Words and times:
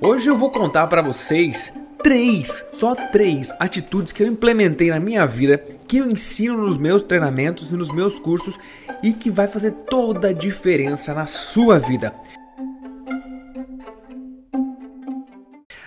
Hoje 0.00 0.28
eu 0.28 0.36
vou 0.36 0.50
contar 0.50 0.86
para 0.88 1.00
vocês 1.00 1.72
três, 2.02 2.64
só 2.72 2.94
três 2.94 3.52
atitudes 3.60 4.12
que 4.12 4.22
eu 4.22 4.26
implementei 4.26 4.90
na 4.90 4.98
minha 4.98 5.24
vida, 5.24 5.56
que 5.86 5.98
eu 5.98 6.10
ensino 6.10 6.58
nos 6.58 6.76
meus 6.76 7.04
treinamentos 7.04 7.70
e 7.70 7.76
nos 7.76 7.90
meus 7.92 8.18
cursos 8.18 8.58
e 9.02 9.12
que 9.12 9.30
vai 9.30 9.46
fazer 9.46 9.70
toda 9.88 10.28
a 10.28 10.32
diferença 10.32 11.14
na 11.14 11.26
sua 11.26 11.78
vida. 11.78 12.12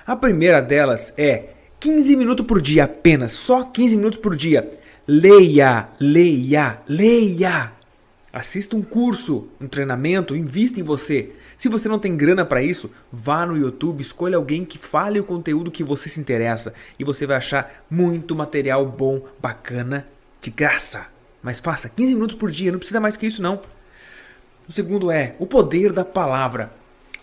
A 0.05 0.15
primeira 0.15 0.61
delas 0.61 1.13
é 1.17 1.49
15 1.79 2.15
minutos 2.15 2.45
por 2.45 2.61
dia 2.61 2.85
apenas, 2.85 3.33
só 3.33 3.63
15 3.63 3.97
minutos 3.97 4.19
por 4.19 4.35
dia. 4.35 4.71
Leia, 5.05 5.89
leia, 5.99 6.79
leia. 6.87 7.76
Assista 8.31 8.75
um 8.75 8.81
curso, 8.81 9.47
um 9.59 9.67
treinamento, 9.67 10.35
invista 10.35 10.79
em 10.79 10.83
você. 10.83 11.31
Se 11.55 11.69
você 11.69 11.87
não 11.87 11.97
tem 11.97 12.15
grana 12.15 12.45
para 12.45 12.61
isso, 12.61 12.91
vá 13.11 13.45
no 13.45 13.57
YouTube, 13.57 14.01
escolha 14.01 14.37
alguém 14.37 14.65
que 14.65 14.77
fale 14.77 15.19
o 15.19 15.23
conteúdo 15.23 15.71
que 15.71 15.83
você 15.83 16.09
se 16.09 16.19
interessa 16.19 16.73
e 16.99 17.03
você 17.03 17.25
vai 17.25 17.37
achar 17.37 17.85
muito 17.89 18.35
material 18.35 18.85
bom, 18.85 19.21
bacana, 19.39 20.07
de 20.41 20.51
graça. 20.51 21.07
Mas 21.41 21.59
faça 21.59 21.89
15 21.89 22.13
minutos 22.13 22.35
por 22.35 22.51
dia, 22.51 22.71
não 22.71 22.79
precisa 22.79 22.99
mais 22.99 23.15
que 23.15 23.25
isso 23.25 23.41
não. 23.41 23.61
O 24.67 24.73
segundo 24.73 25.09
é 25.09 25.35
o 25.39 25.45
poder 25.45 25.93
da 25.93 26.03
palavra. 26.03 26.71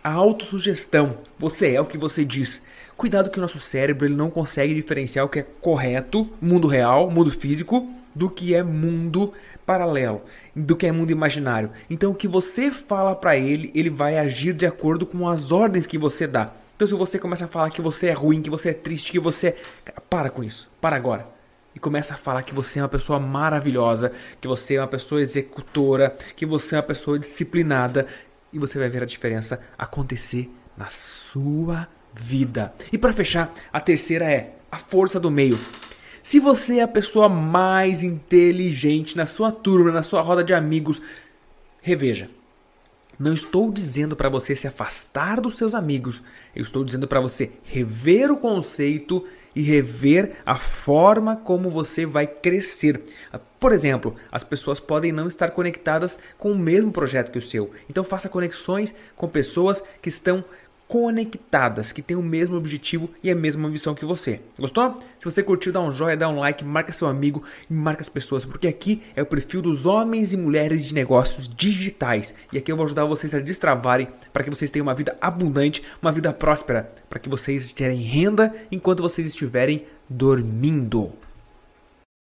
A 0.03 0.13
autossugestão. 0.13 1.19
Você 1.39 1.75
é 1.75 1.81
o 1.81 1.87
que 1.87 1.99
você 1.99 2.25
diz. 2.25 2.63
Cuidado 2.97 3.31
que 3.31 3.39
o 3.39 3.43
nosso 3.43 3.59
cérebro 3.59 4.07
ele 4.07 4.15
não 4.15 4.31
consegue 4.31 4.75
diferenciar 4.75 5.27
o 5.27 5.29
que 5.29 5.41
é 5.41 5.47
correto, 5.61 6.29
mundo 6.41 6.69
real, 6.69 7.11
mundo 7.11 7.31
físico, 7.31 7.89
do 8.15 8.31
que 8.31 8.55
é 8.55 8.63
mundo 8.63 9.33
paralelo, 9.67 10.23
do 10.55 10.77
que 10.77 10.87
é 10.87 10.93
mundo 10.93 11.11
imaginário. 11.11 11.71
Então 11.91 12.13
o 12.13 12.15
que 12.15 12.29
você 12.29 12.71
fala 12.71 13.15
para 13.17 13.37
ele, 13.37 13.73
ele 13.75 13.91
vai 13.91 14.19
agir 14.19 14.53
de 14.53 14.67
acordo 14.67 15.05
com 15.05 15.29
as 15.29 15.51
ordens 15.51 15.87
que 15.87 15.99
você 15.99 16.27
dá. 16.27 16.53
Então 16.77 16.87
se 16.87 16.95
você 16.95 17.19
começa 17.19 17.47
a 17.47 17.49
falar 17.49 17.71
que 17.71 17.83
você 17.83 18.09
é 18.09 18.13
ruim, 18.13 18.41
que 18.41 18.51
você 18.51 18.71
é 18.71 18.75
triste, 18.75 19.11
que 19.11 19.19
você 19.19 19.49
é... 19.87 19.93
para 20.09 20.31
com 20.31 20.45
isso. 20.45 20.71
Para 20.81 20.97
agora. 20.97 21.27
E 21.75 21.81
começa 21.81 22.15
a 22.15 22.17
falar 22.17 22.45
que 22.45 22.55
você 22.55 22.79
é 22.79 22.83
uma 22.83 22.89
pessoa 22.89 23.19
maravilhosa, 23.19 24.13
que 24.41 24.47
você 24.47 24.77
é 24.77 24.81
uma 24.81 24.87
pessoa 24.87 25.21
executora, 25.21 26.17
que 26.37 26.47
você 26.47 26.77
é 26.77 26.79
uma 26.79 26.85
pessoa 26.85 27.19
disciplinada 27.19 28.07
e 28.53 28.59
você 28.59 28.79
vai 28.79 28.89
ver 28.89 29.03
a 29.03 29.07
diferença 29.07 29.61
acontecer 29.77 30.49
na 30.77 30.87
sua 30.91 31.89
vida. 32.15 32.73
E 32.93 32.99
para 32.99 33.13
fechar, 33.13 33.53
a 33.73 33.81
terceira 33.81 34.25
é 34.25 34.55
a 34.71 34.79
força 34.79 35.19
do 35.19 35.31
meio. 35.31 35.59
Se 36.23 36.41
você 36.41 36.79
é 36.79 36.83
a 36.83 36.89
pessoa 36.89 37.29
mais 37.29 38.03
inteligente 38.03 39.17
na 39.17 39.27
sua 39.27 39.53
turma, 39.53 39.93
na 39.93 40.03
sua 40.03 40.23
roda 40.23 40.43
de 40.43 40.55
amigos, 40.55 41.03
reveja. 41.83 42.31
Não 43.19 43.35
estou 43.35 43.71
dizendo 43.71 44.17
para 44.17 44.29
você 44.29 44.57
se 44.57 44.67
afastar 44.67 45.41
dos 45.41 45.57
seus 45.57 45.75
amigos. 45.75 46.23
Eu 46.57 46.63
estou 46.63 46.83
dizendo 46.83 47.07
para 47.07 47.21
você 47.21 47.53
rever 47.65 48.33
o 48.33 48.37
conceito 48.37 49.25
e 49.55 49.63
rever 49.63 50.37
a 50.45 50.59
forma 50.59 51.37
como 51.37 51.71
você 51.71 52.05
vai 52.05 52.27
crescer. 52.27 53.01
Por 53.61 53.73
exemplo, 53.73 54.17
as 54.33 54.43
pessoas 54.43 54.81
podem 54.81 55.13
não 55.13 55.29
estar 55.29 55.51
conectadas 55.53 56.19
com 56.37 56.53
o 56.53 56.59
mesmo 56.59 56.91
projeto 56.91 57.31
que 57.31 57.39
o 57.39 57.43
seu. 57.43 57.71
Então 57.89 58.03
faça 58.03 58.29
conexões 58.29 58.95
com 59.15 59.29
pessoas 59.29 59.83
que 60.03 60.09
estão 60.09 60.45
conectadas, 60.87 61.93
que 61.93 62.03
têm 62.03 62.17
o 62.17 62.23
mesmo 62.23 62.57
objetivo 62.57 63.11
e 63.23 63.31
a 63.31 63.35
mesma 63.35 63.69
missão 63.69 63.95
que 63.95 64.05
você. 64.05 64.41
Gostou? 64.59 64.99
Se 65.19 65.25
você 65.25 65.43
curtiu, 65.43 65.73
dá 65.73 65.81
um 65.81 65.91
joinha, 65.91 66.17
dá 66.17 66.29
um 66.29 66.39
like, 66.39 66.65
marca 66.65 66.93
seu 66.93 67.09
amigo 67.09 67.43
e 67.71 67.75
marca 67.75 68.03
as 68.03 68.09
pessoas, 68.09 68.45
porque 68.45 68.69
aqui 68.69 69.03
é 69.17 69.23
o 69.23 69.27
perfil 69.27 69.63
dos 69.63 69.87
homens 69.87 70.33
e 70.33 70.37
mulheres 70.37 70.85
de 70.85 70.95
negócios 70.95 71.49
digitais. 71.49 72.35
E 72.53 72.59
aqui 72.59 72.71
eu 72.71 72.77
vou 72.77 72.87
ajudar 72.87 73.05
vocês 73.05 73.35
a 73.35 73.41
destravarem 73.41 74.09
para 74.33 74.45
que 74.45 74.51
vocês 74.51 74.71
tenham 74.71 74.87
uma 74.87 74.95
vida 74.95 75.17
abundante, 75.21 75.83
uma 76.01 76.13
vida 76.13 76.33
próspera, 76.33 76.93
para 77.09 77.19
que 77.19 77.29
vocês 77.29 77.73
gerem 77.77 78.01
renda 78.01 78.55
enquanto 78.71 79.03
vocês 79.03 79.27
estiverem 79.27 79.85
dormindo. 80.09 81.13